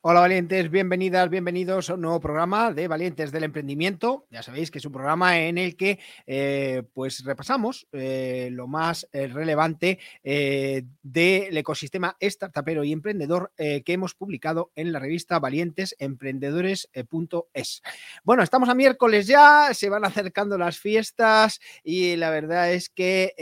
[0.00, 4.28] Hola valientes, bienvenidas, bienvenidos a un nuevo programa de Valientes del Emprendimiento.
[4.30, 9.08] Ya sabéis que es un programa en el que eh, pues repasamos eh, lo más
[9.10, 17.82] eh, relevante del ecosistema startupero y emprendedor que hemos publicado en la revista valientesemprendedores.es.
[18.22, 23.34] Bueno, estamos a miércoles ya, se van acercando las fiestas y la verdad es que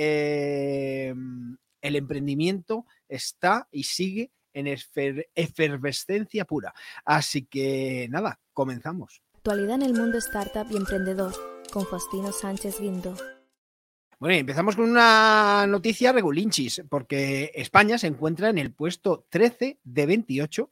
[1.82, 4.66] el emprendimiento está y sigue en
[5.34, 6.74] efervescencia pura.
[7.04, 9.22] Así que nada, comenzamos.
[9.34, 11.32] Actualidad en el mundo startup y emprendedor
[11.70, 13.14] con Faustino Sánchez Guindo.
[14.18, 20.06] Bueno, empezamos con una noticia regulinchis, porque España se encuentra en el puesto 13 de
[20.06, 20.70] 28,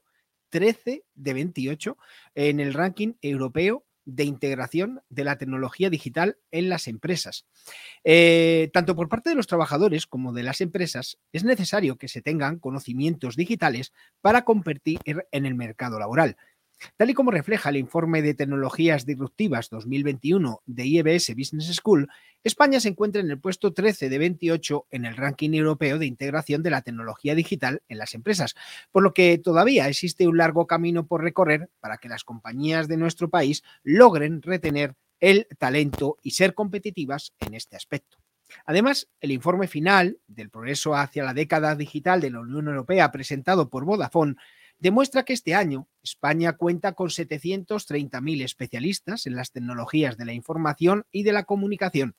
[0.49, 1.97] 13 de 28
[2.33, 7.45] en el ranking europeo de integración de la tecnología digital en las empresas.
[8.03, 12.21] Eh, tanto por parte de los trabajadores como de las empresas, es necesario que se
[12.21, 16.37] tengan conocimientos digitales para competir en el mercado laboral.
[16.97, 22.07] Tal y como refleja el informe de tecnologías disruptivas 2021 de IEBS Business School,
[22.43, 26.63] España se encuentra en el puesto 13 de 28 en el ranking europeo de integración
[26.63, 28.55] de la tecnología digital en las empresas,
[28.91, 32.97] por lo que todavía existe un largo camino por recorrer para que las compañías de
[32.97, 38.17] nuestro país logren retener el talento y ser competitivas en este aspecto.
[38.65, 43.69] Además, el informe final del progreso hacia la década digital de la Unión Europea presentado
[43.69, 44.35] por Vodafone
[44.77, 51.05] demuestra que este año España cuenta con 730.000 especialistas en las tecnologías de la información
[51.11, 52.15] y de la comunicación.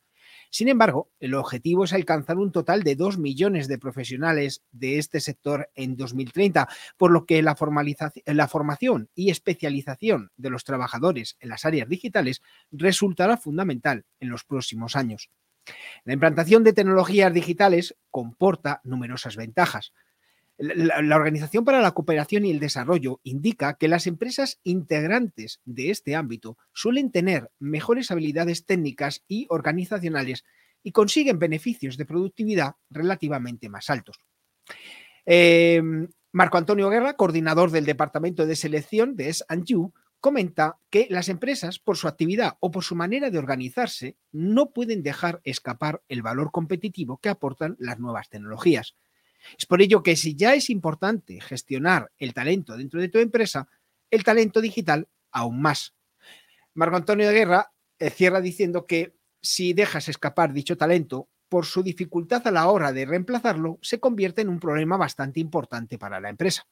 [0.50, 5.20] Sin embargo, el objetivo es alcanzar un total de 2 millones de profesionales de este
[5.20, 7.56] sector en 2030, por lo que la,
[8.26, 12.42] la formación y especialización de los trabajadores en las áreas digitales
[12.72, 15.30] resultará fundamental en los próximos años.
[16.04, 19.92] La implantación de tecnologías digitales comporta numerosas ventajas.
[20.58, 26.14] La, Organización para la Cooperación y el Desarrollo indica que las empresas integrantes de este
[26.14, 30.44] ámbito suelen tener mejores habilidades técnicas y organizacionales
[30.82, 34.16] y consiguen beneficios de productividad relativamente más altos.
[35.26, 41.78] Em, Marco Antonio Guerra, coordinador del Departamento de Selección de S&U, comenta que las empresas,
[41.78, 46.50] por su actividad o por su manera de organizarse, no pueden dejar escapar el valor
[46.50, 48.96] competitivo que aportan las nuevas tecnologías.
[49.58, 53.68] Es por ello que si ya es importante gestionar el talento dentro de tu empresa,
[54.10, 55.94] el talento digital aún más.
[56.74, 61.82] Marco Antonio de Guerra eh, cierra diciendo que si dejas escapar dicho talento, por su
[61.82, 66.28] dificultad a la hora de reemplazarlo, se convierte en un problema bastante importante para la
[66.28, 66.66] empresa.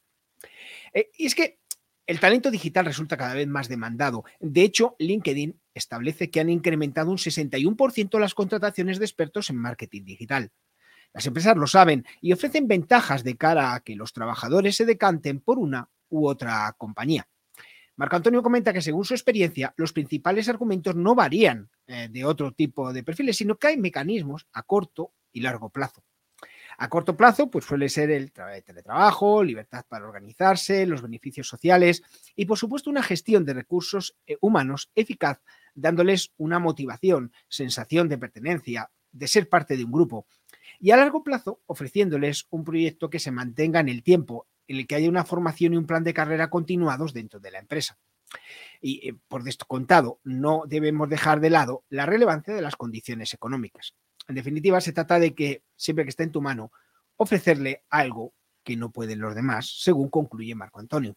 [0.93, 1.59] Eh, y es que
[2.07, 4.25] el talento digital resulta cada vez más demandado.
[4.39, 10.03] De hecho, LinkedIn establece que han incrementado un 61% las contrataciones de expertos en marketing
[10.03, 10.51] digital.
[11.15, 15.39] Las empresas lo saben y ofrecen ventajas de cara a que los trabajadores se decanten
[15.39, 17.25] por una u otra compañía.
[17.95, 22.51] Marco Antonio comenta que según su experiencia, los principales argumentos no varían eh, de otro
[22.51, 26.03] tipo de perfiles, sino que hay mecanismos a corto y largo plazo.
[26.77, 32.03] A corto plazo, pues suele ser el teletrabajo, libertad para organizarse, los beneficios sociales
[32.35, 35.41] y, por supuesto, una gestión de recursos eh, humanos eficaz,
[35.75, 40.27] dándoles una motivación, sensación de pertenencia, de ser parte de un grupo.
[40.85, 44.85] Y a largo plazo, ofreciéndoles un proyecto que se mantenga en el tiempo, en el
[44.85, 47.97] que haya una formación y un plan de carrera continuados dentro de la empresa.
[48.81, 53.95] Y eh, por descontado, no debemos dejar de lado la relevancia de las condiciones económicas.
[54.27, 56.71] En definitiva, se trata de que siempre que esté en tu mano,
[57.15, 61.15] ofrecerle algo que no pueden los demás, según concluye Marco Antonio.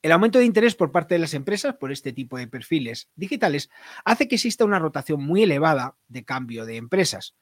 [0.00, 3.68] El aumento de interés por parte de las empresas por este tipo de perfiles digitales
[4.06, 7.34] hace que exista una rotación muy elevada de cambio de empresas.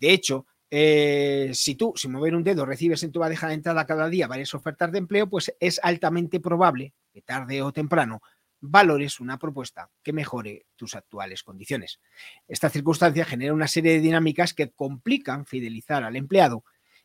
[0.00, 3.86] De hecho, eh, si tú, sin mover un dedo, recibes en tu bandeja de entrada
[3.86, 8.22] cada día varias ofertas de empleo, pues es altamente probable que tarde o temprano
[8.60, 12.00] valores una propuesta que mejore tus actuales condiciones.
[12.46, 16.64] Esta circunstancia genera una serie de dinámicas que complican fidelizar al empleado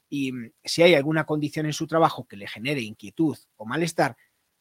[0.09, 4.15] y mm, si hay alguna condición en su trabajo que le genere inquietud o malestar,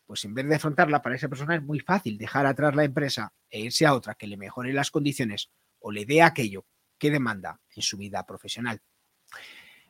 [0.07, 3.33] pues en vez de afrontarla para esa persona es muy fácil dejar atrás la empresa
[3.51, 6.65] e irse a otra que le mejore las condiciones o le dé aquello
[7.05, 8.81] que demanda en su vida profesional.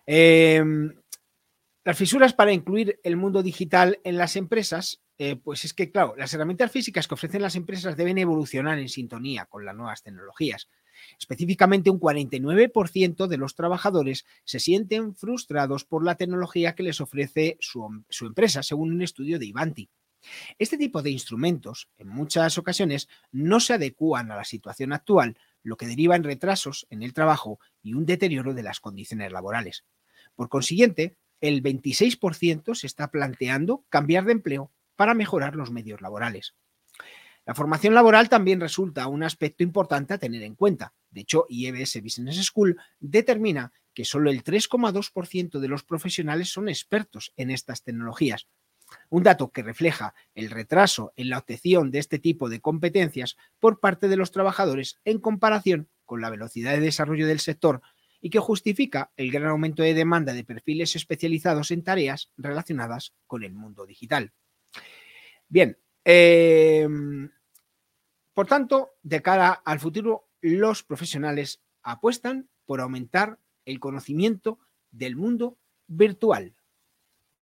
[0.05, 0.93] Em,
[1.85, 6.17] las fisuras para incluir el mundo digital en las empresas eh, pues es que, claro,
[6.17, 10.69] las herramientas físicas que ofrecen las empresas deben evolucionar en sintonía con las nuevas tecnologías.
[11.21, 17.57] Específicamente, un 49% de los trabajadores se sienten frustrados por la tecnología que les ofrece
[17.61, 19.89] su, su empresa, según un estudio de Ivanti.
[20.59, 25.77] Este tipo de instrumentos, en muchas ocasiones, no se adecúan a la situación actual, lo
[25.77, 29.85] que deriva en retrasos en el trabajo y un deterioro de las condiciones laborales.
[30.37, 36.55] Por consiguiente, el 26% se está planteando cambiar de empleo para mejorar los medios laborales.
[37.47, 40.95] La formación laboral también resulta un aspecto importante a tener en cuenta.
[41.11, 47.33] De hecho, IEBS Business School determina que solo el 3,2% de los profesionales son expertos
[47.37, 48.49] en estas tecnologías.
[49.11, 53.81] Un dato que refleja el retraso en la obtención de este tipo de competencias por
[53.81, 57.83] parte de los trabajadores en comparación con la velocidad de desarrollo del sector
[58.21, 63.45] y que justifica el gran aumento de demanda de perfiles especializados en tareas relacionadas con
[63.45, 64.33] el mundo digital.
[65.49, 67.31] Bien, em,
[68.33, 74.59] por tanto, de cara al futuro, los profesionales apuestan por aumentar el conocimiento
[74.91, 76.54] del mundo virtual.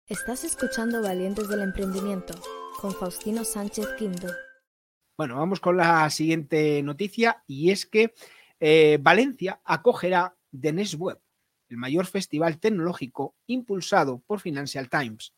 [0.06, 2.34] Estás escuchando Valientes del Emprendimiento
[2.78, 4.28] con Faustino Sánchez Quinto.
[5.16, 8.12] Bueno, vamos con la siguiente noticia y es que
[8.60, 11.18] eh, Valencia acogerá The Next Web,
[11.70, 15.32] el mayor festival tecnológico impulsado por Financial Times.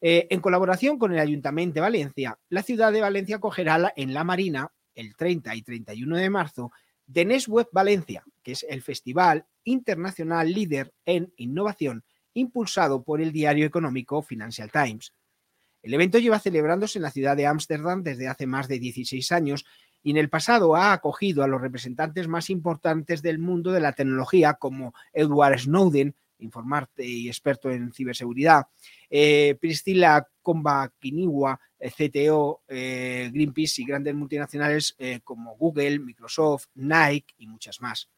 [0.00, 4.24] Eh, en colaboración con el Ayuntamiento de Valencia, la ciudad de Valencia acogerá en La
[4.24, 6.72] Marina el 30 y 31 de marzo
[7.04, 12.04] de Web Valencia, que es el festival internacional líder en innovación
[12.38, 15.12] impulsado por el diario económico Financial Times.
[15.82, 19.64] El evento lleva celebrándose en la ciudad de Ámsterdam desde hace más de 16 años
[20.02, 23.92] y en el pasado ha acogido a los representantes más importantes del mundo de la
[23.92, 28.66] tecnología como Edward Snowden, informarte y experto en ciberseguridad,
[29.10, 37.34] eh, Priscila Comba Kiniwa, eh, CTO, eh, Greenpeace y grandes multinacionales como Google, Microsoft, Nike
[37.38, 38.08] y muchas más.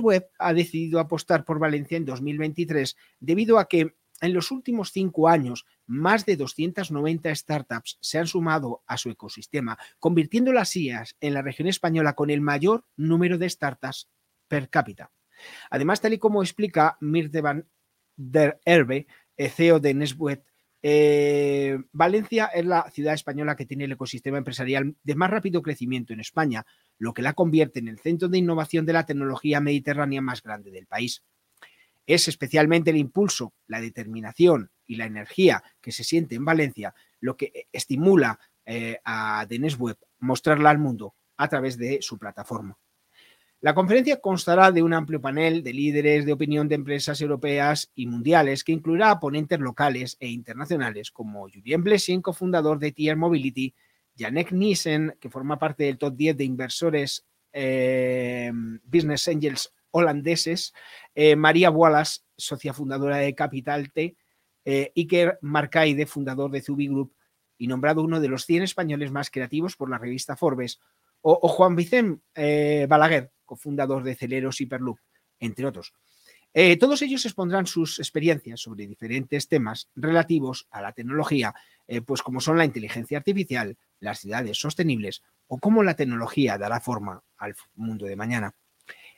[0.00, 5.28] Web ha decidido apostar por Valencia en 2023 debido a que en los últimos cinco
[5.28, 11.34] años más de 290 startups se han sumado a su ecosistema, convirtiendo las IAS en
[11.34, 14.08] la región española con el mayor número de startups
[14.48, 15.10] per cápita.
[15.70, 17.68] Además, tal y como explica Mirte van
[18.16, 19.06] der Erbe,
[19.36, 20.44] eh, CEO de Nesbuet,
[20.84, 26.12] eh, Valencia es la ciudad española que tiene el ecosistema empresarial de más rápido crecimiento
[26.12, 26.66] en España,
[27.02, 30.70] lo que la convierte en el centro de innovación de la tecnología mediterránea más grande
[30.70, 31.24] del país.
[32.06, 37.36] Es especialmente el impulso, la determinación y la energía que se siente en Valencia lo
[37.36, 42.78] que estimula eh, a Denesweb mostrarla al mundo a través de su plataforma.
[43.60, 48.06] La conferencia constará de un amplio panel de líderes de opinión de empresas europeas y
[48.06, 53.74] mundiales que incluirá a ponentes locales e internacionales como Julien Blessing, cofundador de Tier Mobility,
[54.16, 58.50] Janek Nissen, que forma parte del top 10 de inversores eh,
[58.84, 60.72] Business Angels holandeses,
[61.14, 64.16] eh, María Wallace, socia fundadora de Capital T,
[64.64, 67.14] eh, Iker Marcaide, fundador de Zubi Group
[67.58, 70.80] y nombrado uno de los 100 españoles más creativos por la revista Forbes,
[71.20, 74.98] o, Juan Vicente Balaguer, cofundador de Celeros Hyperloop,
[75.38, 75.92] entre otros.
[76.54, 81.54] Eh, todos ellos expondrán sus experiencias sobre diferentes temas relativos a la tecnología,
[81.86, 86.80] eh, pues como son la inteligencia artificial, las ciudades sostenibles o cómo la tecnología dará
[86.80, 88.54] forma al mundo de mañana.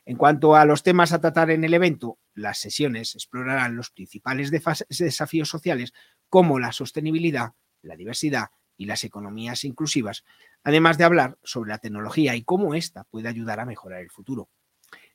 [0.06, 4.50] En cuanto a los temas a tratar en el evento, las sesiones explorarán los principales
[4.50, 5.92] desafíos sociales
[6.28, 10.24] como la sostenibilidad, la diversidad y las economías inclusivas,
[10.62, 14.50] además de hablar sobre la tecnología y cómo ésta puede ayudar a mejorar el futuro.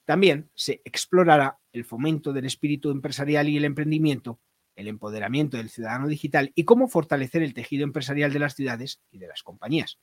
[0.06, 4.40] También se explorará el fomento del espíritu empresarial y el emprendimiento,
[4.76, 9.20] el empoderamiento del ciudadano digital y cómo fortalecer el tejido empresarial de las ciudades y
[9.20, 10.00] de las compañías.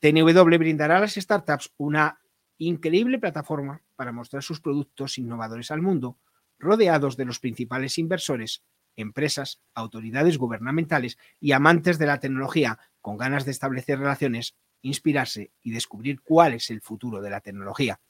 [0.00, 2.20] TNW brindará a las startups una
[2.58, 6.18] increíble plataforma para mostrar sus productos innovadores al mundo,
[6.58, 8.62] rodeados de los principales inversores,
[8.96, 15.72] empresas, autoridades gubernamentales y amantes de la tecnología con ganas de establecer relaciones, inspirarse y
[15.72, 18.00] descubrir cuál es el futuro de la tecnología.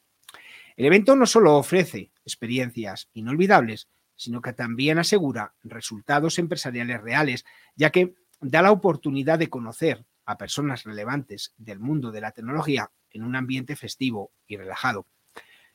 [0.77, 7.45] El evento no solo ofrece experiencias inolvidables, sino que también asegura resultados empresariales reales,
[7.77, 12.91] ya que da la oportunidad de conocer a personas relevantes del mundo de la tecnología
[13.11, 15.07] en un ambiente festivo y relajado.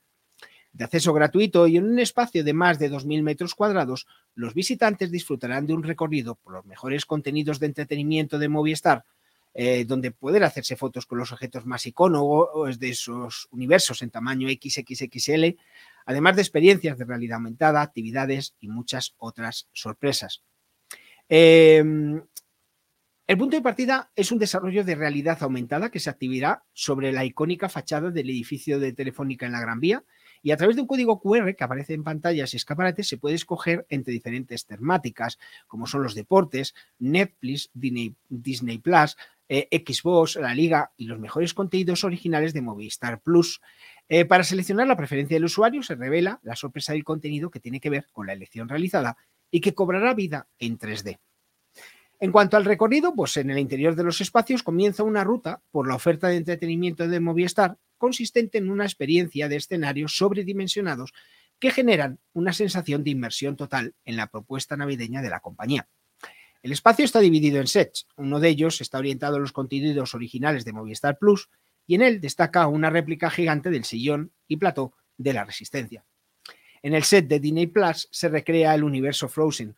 [0.72, 5.10] De acceso gratuito y en un espacio de más de 2.000 metros cuadrados, los visitantes
[5.10, 9.04] disfrutarán de un recorrido por los mejores contenidos de entretenimiento de Movistar,
[9.54, 14.48] eh, donde poder hacerse fotos con los objetos más icónicos de esos universos en tamaño
[14.48, 15.56] XXXL,
[16.08, 20.42] además de experiencias de realidad aumentada, actividades y muchas otras sorpresas.
[21.28, 22.22] Em,
[23.26, 27.26] el punto de partida es un desarrollo de realidad aumentada que se activará sobre la
[27.26, 30.02] icónica fachada del edificio de Telefónica en la Gran Vía
[30.42, 33.34] y a través de un código QR que aparece en pantallas y escaparates se puede
[33.34, 39.14] escoger entre diferentes temáticas, como son los deportes, Netflix, Disney, Plus,
[39.50, 43.60] eh, Xbox, la Liga y los mejores contenidos originales de Movistar Plus.
[44.08, 47.80] Eh, para seleccionar la preferencia del usuario se revela la sorpresa del contenido que tiene
[47.80, 49.16] que ver con la elección realizada
[49.50, 51.18] y que cobrará vida en 3D.
[52.20, 55.86] En cuanto al recorrido, pues en el interior de los espacios comienza una ruta por
[55.86, 61.12] la oferta de entretenimiento de Movistar consistente en una experiencia de escenarios sobredimensionados
[61.60, 65.88] que generan una sensación de inmersión total en la propuesta navideña de la compañía.
[66.62, 68.08] El espacio está dividido en sets.
[68.16, 71.48] Uno de ellos está orientado a los contenidos originales de Movistar Plus
[71.88, 76.04] y en él destaca una réplica gigante del sillón y plató de la Resistencia.
[76.82, 79.74] En el set de Disney Plus se recrea el universo Frozen.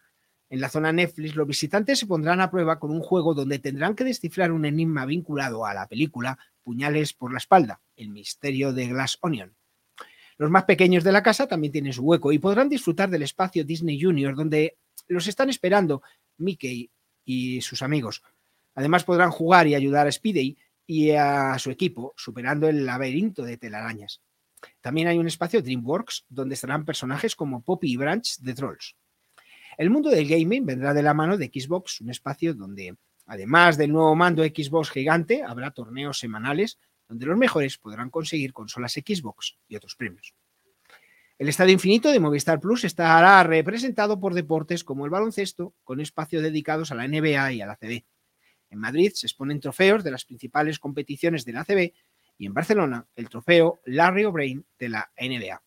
[0.50, 3.94] En la zona Netflix, los visitantes se pondrán a prueba con un juego donde tendrán
[3.94, 8.88] que descifrar un enigma vinculado a la película Puñales por la espalda, el misterio de
[8.88, 9.54] Glass Onion.
[10.36, 13.64] Los más pequeños de la casa también tienen su hueco y podrán disfrutar del espacio
[13.64, 16.02] Disney Junior donde los están esperando
[16.38, 16.90] Mickey
[17.24, 18.22] y sus amigos.
[18.74, 20.56] Además podrán jugar y ayudar a Speedy
[20.92, 24.20] y a su equipo superando el laberinto de telarañas.
[24.80, 28.96] También hay un espacio DreamWorks donde estarán personajes como Poppy y Branch de Trolls.
[29.78, 33.92] El mundo del gaming vendrá de la mano de Xbox, un espacio donde, además del
[33.92, 39.76] nuevo mando Xbox gigante, habrá torneos semanales donde los mejores podrán conseguir consolas Xbox y
[39.76, 40.34] otros premios.
[41.38, 46.42] El Estadio Infinito de Movistar Plus estará representado por deportes como el baloncesto, con espacios
[46.42, 48.04] dedicados a la NBA y a la CB.
[48.70, 51.92] En Madrid se exponen trofeos de las principales competiciones de la CB
[52.38, 55.62] y en Barcelona el trofeo Larry O'Brien de la NBA.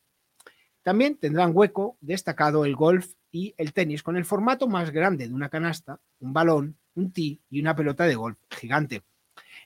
[0.81, 5.33] También tendrán hueco destacado el golf y el tenis con el formato más grande de
[5.33, 9.03] una canasta, un balón, un tee y una pelota de golf gigante.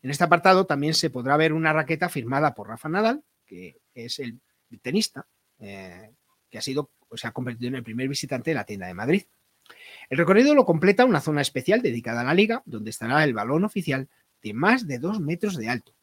[0.02, 4.20] En este apartado también se podrá ver una raqueta firmada por Rafa Nadal, que es
[4.20, 4.40] el
[4.82, 5.28] tenista
[5.60, 6.14] eh,
[6.50, 9.24] que ha sido, se ha convertido en el primer visitante de la tienda de Madrid.
[10.10, 13.66] El recorrido lo completa una zona especial dedicada a la liga, donde estará el balón
[13.66, 14.08] oficial
[14.42, 15.94] de más de dos metros de alto.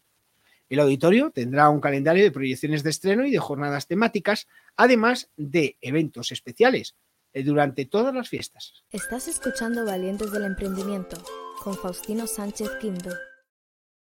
[0.69, 4.47] El auditorio tendrá un calendario de proyecciones de estreno y de jornadas temáticas,
[4.77, 6.97] además de eventos especiales,
[7.33, 8.85] eh, durante todas las fiestas.
[8.91, 11.23] Estás escuchando Valientes del Emprendimiento
[11.63, 13.11] con Faustino Sánchez Quinto.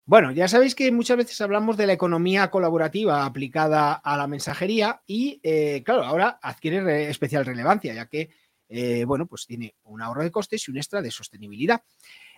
[0.07, 5.01] Bueno, ya sabéis que muchas veces hablamos de la economía colaborativa aplicada a la mensajería
[5.07, 8.29] y, eh, claro, ahora adquiere especial relevancia, ya que,
[8.68, 11.83] eh, bueno, pues tiene un ahorro de costes y un extra de sostenibilidad.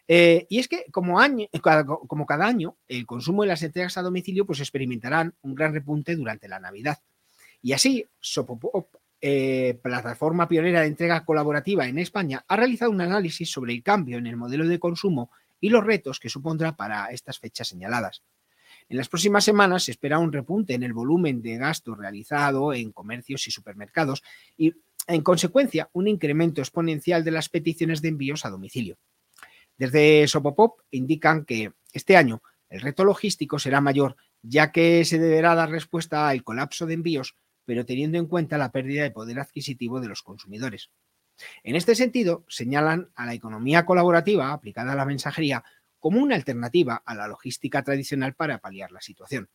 [0.09, 1.47] Eh, y es que como, año,
[2.07, 6.15] como cada año, el consumo de las entregas a domicilio pues experimentarán un gran repunte
[6.15, 6.99] durante la Navidad.
[7.63, 8.95] Y así, Sopopop,
[9.83, 14.27] plataforma pionera de entrega colaborativa en España, ha realizado un análisis sobre el cambio en
[14.27, 15.31] el modelo de consumo
[15.61, 18.23] y los retos que supondrá para estas fechas señaladas.
[18.89, 22.93] En las próximas semanas se espera un repunte en el volumen de gasto realizado en
[22.93, 24.23] comercios y supermercados
[24.57, 24.75] y,
[25.07, 28.99] en consecuencia, un incremento exponencial de las peticiones de envíos a domicilio.
[29.79, 35.55] Desde Sopopop indican que este año el reto logístico será mayor, ya que se deberá
[35.55, 40.01] dar respuesta al colapso de envíos, pero teniendo en cuenta la pérdida de poder adquisitivo
[40.01, 40.91] de los consumidores.
[41.63, 45.65] En este sentido, señalan a la economía colaborativa aplicada a la mensajería
[45.99, 49.51] como una alternativa a la logística tradicional para paliar la situación.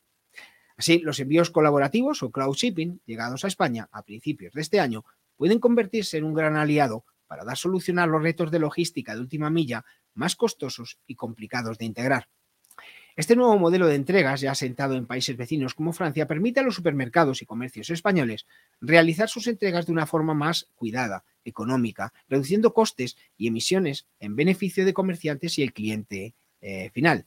[0.77, 5.05] Así, los envíos colaborativos o cloud shipping llegados a España a principios de este año
[5.41, 9.21] pueden convertirse en un gran aliado para dar solución a los retos de logística de
[9.21, 9.83] última milla
[10.13, 12.29] más costosos y complicados de integrar.
[13.15, 16.75] Este nuevo modelo de entregas, ya asentado en países vecinos como Francia, permite a los
[16.75, 18.45] supermercados y comercios españoles
[18.81, 24.85] realizar sus entregas de una forma más cuidada, económica, reduciendo costes y emisiones en beneficio
[24.85, 27.25] de comerciantes y el cliente eh, final.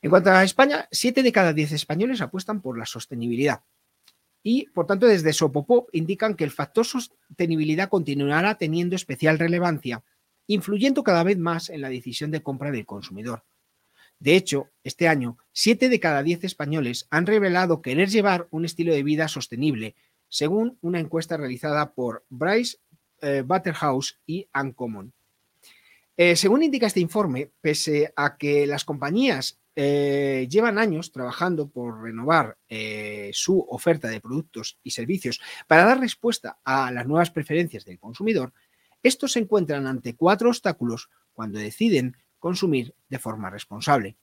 [0.00, 3.62] En cuanto a España, 7 de cada 10 españoles apuestan por la sostenibilidad.
[4.42, 10.02] Y, por tanto, desde Sopopop indican que el factor sostenibilidad continuará teniendo especial relevancia,
[10.46, 13.44] influyendo cada vez más en la decisión de compra del consumidor.
[14.18, 18.92] De hecho, este año, 7 de cada 10 españoles han revelado querer llevar un estilo
[18.92, 19.94] de vida sostenible,
[20.28, 22.78] según una encuesta realizada por Bryce
[23.20, 25.12] eh, Butterhouse y Uncommon.
[26.16, 32.02] Eh, según indica este informe, pese a que las compañías eh, llevan años trabajando por
[32.02, 32.58] renovar
[33.32, 38.52] su oferta de productos y servicios para dar respuesta a las nuevas preferencias del consumidor,
[39.02, 44.16] estos se encuentran ante cuatro obstáculos cuando deciden consumir de forma responsable.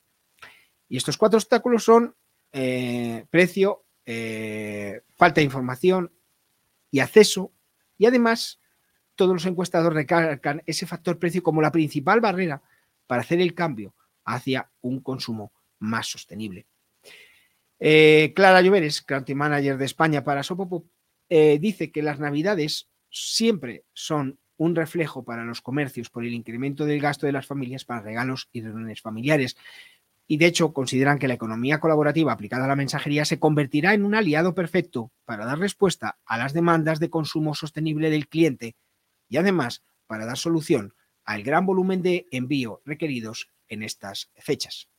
[0.87, 2.15] Y estos cuatro obstáculos son
[2.51, 6.11] eh, precio, eh, falta de información
[6.91, 7.51] y acceso.
[7.97, 8.59] Y además,
[9.15, 12.61] todos los encuestados recargan ese factor precio como la principal barrera
[13.05, 13.93] para hacer el cambio
[14.33, 16.67] hacia un consumo más sostenible.
[17.79, 20.85] Eh, Clara Lloveres, Country Manager de España para Sopopop,
[21.29, 26.99] dice que las navidades siempre son un reflejo para los comercios por el incremento del
[26.99, 29.55] gasto de las familias para regalos y reuniones familiares.
[30.27, 34.03] Y de hecho consideran que la economía colaborativa aplicada a la mensajería se convertirá en
[34.03, 38.75] un aliado perfecto para dar respuesta a las demandas de consumo sostenible del cliente
[39.29, 44.89] y además para dar solución al gran volumen de envío requeridos en estas fechas.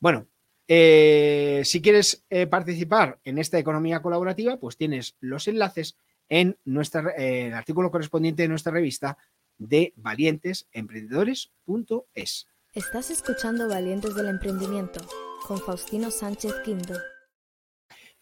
[0.00, 0.26] Bueno,
[0.66, 5.96] eh, si quieres eh, participar en esta economía colaborativa, pues tienes los enlaces
[6.28, 9.16] en nuestra, eh, el artículo correspondiente de nuestra revista
[9.56, 12.48] de valientesemprendedores.es.
[12.74, 15.00] Estás escuchando Valientes del Emprendimiento
[15.46, 16.92] con Faustino Sánchez Quinto.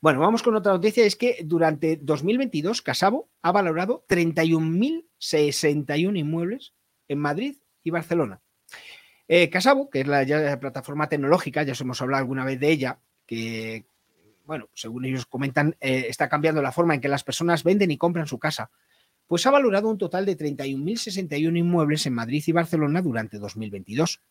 [0.01, 6.75] Bueno, vamos con otra noticia, es que durante 2022 Casabo ha valorado 31.061 inmuebles
[7.09, 8.41] en Madrid y Barcelona.
[9.29, 12.71] Eh, Casabo, que es la, la, plataforma tecnológica, ya os hemos hablado alguna vez de
[12.71, 13.87] ella, que
[14.47, 17.99] bueno, según ellos comentan, eh, está cambiando la forma en que las personas venden y
[17.99, 18.71] compran su casa,
[19.27, 24.23] pues ha valorado un total de 31.061 inmuebles en Madrid y Barcelona durante 2022.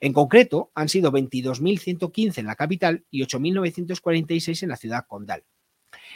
[0.00, 5.44] En concreto, han sido 22.115 en la capital y 8.946 en la ciudad condal.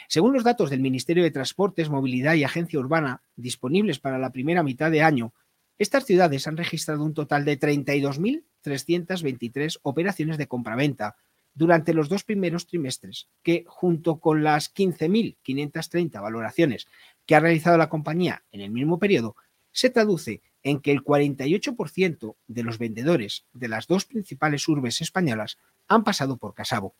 [0.07, 4.63] Según los datos del Ministerio de Transportes, Movilidad y Agencia Urbana disponibles para la primera
[4.63, 5.33] mitad de año,
[5.77, 11.15] estas ciudades han registrado un total de 32.323 operaciones de compraventa,
[11.55, 16.85] durante los dos primeros trimestres, que junto con las 15.530 valoraciones
[17.25, 19.35] que ha realizado la compañía en el mismo periodo,
[19.71, 25.57] se traduce en que el 48% de los vendedores de las dos principales urbes españolas
[25.87, 26.95] han pasado por Casabo.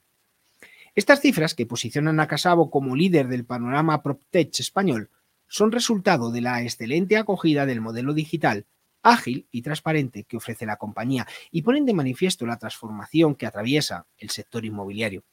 [0.96, 5.10] Estas cifras, que posicionan a Casabo como líder del panorama PropTech español,
[5.48, 8.66] son resultado de la excelente acogida del modelo digital
[9.06, 14.08] ágil y transparente que ofrece la compañía y ponen de manifiesto la transformación que atraviesa
[14.18, 15.24] el sector inmobiliario.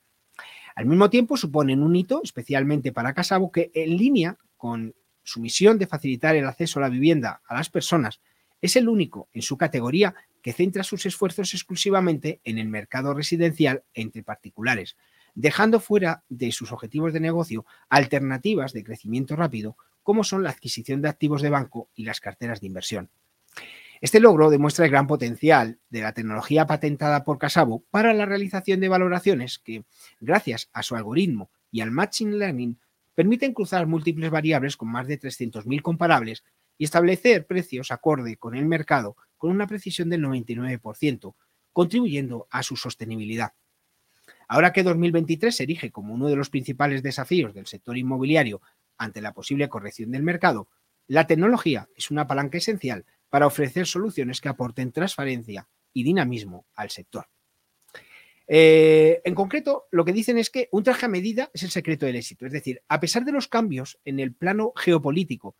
[0.75, 5.79] Al mismo tiempo suponen un hito, especialmente para Casabo, que en línea con su misión
[5.79, 8.21] de facilitar el acceso a la vivienda a las personas,
[8.61, 13.85] es el único en su categoría que centra sus esfuerzos exclusivamente en el mercado residencial
[13.95, 14.97] entre particulares,
[15.35, 21.03] dejando fuera de sus objetivos de negocio alternativas de crecimiento rápido como son la adquisición
[21.03, 23.11] de activos de banco y las carteras de inversión.
[24.01, 28.81] Este logro demuestra el gran potencial de la tecnología patentada por Casabo para la realización
[28.81, 29.85] de valoraciones que,
[30.21, 32.81] gracias a su algoritmo y al Machine Learning,
[33.15, 36.43] permiten cruzar múltiples variables con más de 300.000 comparables
[36.79, 41.35] y establecer precios acorde con el mercado con una precisión del 99%,
[41.73, 43.53] contribuyendo a su sostenibilidad.
[44.49, 48.61] Ahora que 2023 se erige como uno de los principales desafíos del sector inmobiliario
[48.97, 50.69] ante la posible corrección del mercado,
[51.07, 56.91] la tecnología es una palanca esencial para ofrecer soluciones que aporten transparencia y dinamismo al
[56.91, 57.27] sector.
[58.47, 62.07] Eh, en concreto, lo que dicen es que un traje a medida es el secreto
[62.07, 62.47] del éxito.
[62.47, 65.57] Es decir, a pesar de los cambios en el plano geopolítico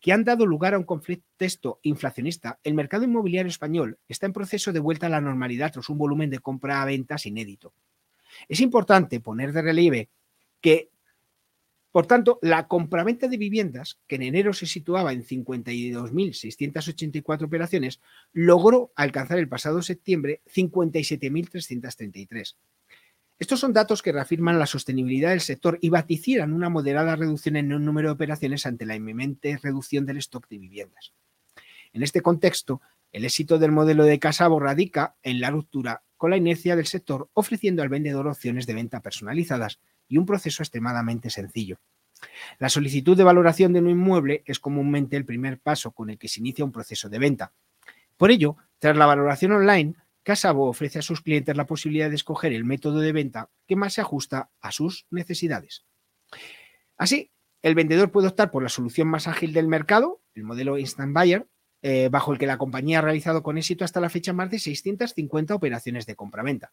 [0.00, 4.72] que han dado lugar a un contexto inflacionista, el mercado inmobiliario español está en proceso
[4.72, 7.72] de vuelta a la normalidad tras un volumen de compra a ventas inédito.
[8.48, 10.10] Es importante poner de relieve
[10.60, 10.90] que
[11.94, 18.00] por tanto, la compraventa de viviendas, que en enero se situaba en 52.684 operaciones,
[18.32, 22.56] logró alcanzar el pasado septiembre 57.333.
[23.38, 27.70] Estos son datos que reafirman la sostenibilidad del sector y vaticinan una moderada reducción en
[27.70, 31.12] el número de operaciones ante la inminente reducción del stock de viviendas.
[31.92, 32.80] En este contexto,
[33.12, 37.30] el éxito del modelo de Casabo radica en la ruptura con la inercia del sector,
[37.34, 39.78] ofreciendo al vendedor opciones de venta personalizadas
[40.08, 41.78] y un proceso extremadamente sencillo.
[42.58, 46.28] La solicitud de valoración de un inmueble es comúnmente el primer paso con el que
[46.28, 47.52] se inicia un proceso de venta.
[48.16, 52.52] Por ello, tras la valoración online, Casabo ofrece a sus clientes la posibilidad de escoger
[52.52, 55.84] el método de venta que más se ajusta a sus necesidades.
[56.96, 61.14] Así, el vendedor puede optar por la solución más ágil del mercado, el modelo Instant
[61.14, 61.46] Buyer,
[61.82, 64.58] eh, bajo el que la compañía ha realizado con éxito hasta la fecha más de
[64.58, 66.72] 650 operaciones de compraventa.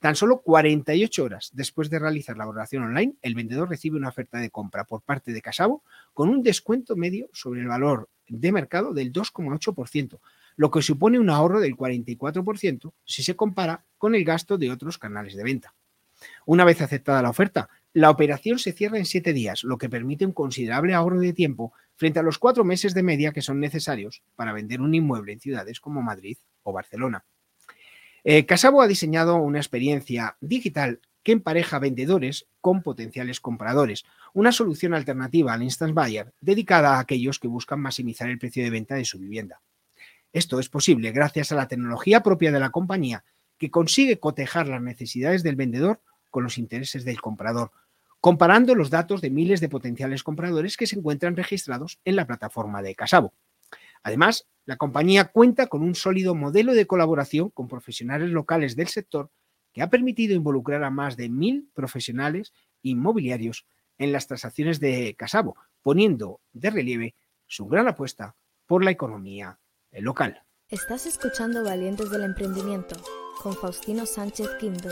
[0.00, 4.38] Tan solo 48 horas después de realizar la valoración online, el vendedor recibe una oferta
[4.38, 5.82] de compra por parte de Casabo
[6.14, 10.20] con un descuento medio sobre el valor de mercado del 2,8%,
[10.54, 14.98] lo que supone un ahorro del 44% si se compara con el gasto de otros
[14.98, 15.74] canales de venta.
[16.46, 20.26] Una vez aceptada la oferta, la operación se cierra en siete días, lo que permite
[20.26, 24.22] un considerable ahorro de tiempo frente a los cuatro meses de media que son necesarios
[24.36, 27.24] para vender un inmueble en ciudades como Madrid o Barcelona.
[28.24, 34.04] Eh, Casabo ha diseñado una experiencia digital que empareja vendedores con potenciales compradores,
[34.34, 38.70] una solución alternativa al Instant Buyer dedicada a aquellos que buscan maximizar el precio de
[38.70, 39.60] venta de su vivienda.
[40.32, 43.24] Esto es posible gracias a la tecnología propia de la compañía
[43.56, 46.00] que consigue cotejar las necesidades del vendedor
[46.30, 47.72] con los intereses del comprador,
[48.20, 52.82] comparando los datos de miles de potenciales compradores que se encuentran registrados en la plataforma
[52.82, 53.32] de Casabo.
[54.02, 59.30] Además, la compañía cuenta con un sólido modelo de colaboración con profesionales locales del sector
[59.72, 62.52] que ha permitido involucrar a más de mil profesionales
[62.82, 67.14] inmobiliarios en las transacciones de Casabo, poniendo de relieve
[67.46, 69.58] su gran apuesta por la economía
[69.92, 70.42] local.
[70.68, 72.96] Estás escuchando Valientes del Emprendimiento
[73.42, 74.90] con Faustino Sánchez Quinto.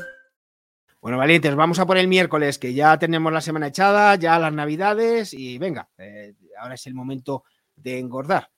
[1.02, 4.54] Bueno, valientes, vamos a por el miércoles, que ya tenemos la semana echada, ya las
[4.54, 8.48] navidades y venga, eh, ahora es el momento de engordar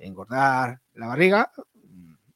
[0.00, 1.52] engordar la barriga,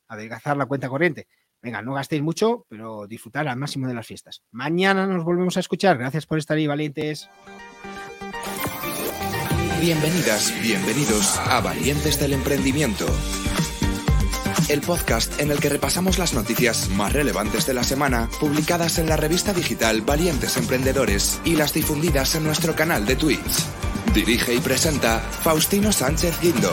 [0.09, 1.29] adelgazar la cuenta corriente.
[1.62, 4.42] Venga, no gastéis mucho, pero disfrutar al máximo de las fiestas.
[4.50, 5.96] Mañana nos volvemos a escuchar.
[5.96, 7.29] Gracias por estar ahí, valientes.
[9.81, 13.07] Bienvenidas, bienvenidos a Valientes del Emprendimiento.
[14.70, 19.09] El podcast en el que repasamos las noticias más relevantes de la semana, publicadas en
[19.11, 23.84] la revista digital Valientes Emprendedores y las difundidas en nuestro canal de Twitch.
[24.14, 26.70] Dirige y presenta Faustino Sánchez Guindo.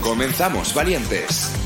[0.00, 1.65] Comenzamos, valientes.